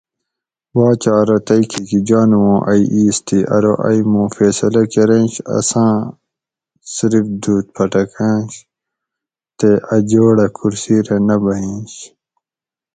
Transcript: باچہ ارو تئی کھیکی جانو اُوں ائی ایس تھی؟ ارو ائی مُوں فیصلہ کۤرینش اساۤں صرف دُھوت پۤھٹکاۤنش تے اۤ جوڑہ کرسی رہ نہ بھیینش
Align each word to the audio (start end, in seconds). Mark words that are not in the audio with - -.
باچہ 0.73 1.11
ارو 1.19 1.37
تئی 1.47 1.63
کھیکی 1.71 1.99
جانو 2.07 2.37
اُوں 2.45 2.59
ائی 2.69 2.83
ایس 2.93 3.17
تھی؟ 3.27 3.39
ارو 3.55 3.73
ائی 3.87 3.99
مُوں 4.11 4.27
فیصلہ 4.35 4.83
کۤرینش 4.91 5.33
اساۤں 5.57 5.97
صرف 6.95 7.25
دُھوت 7.41 7.65
پۤھٹکاۤنش 7.75 8.53
تے 9.57 9.69
اۤ 9.95 10.01
جوڑہ 10.09 10.47
کرسی 10.57 10.95
رہ 11.05 11.17
نہ 11.27 11.35
بھیینش 11.43 11.93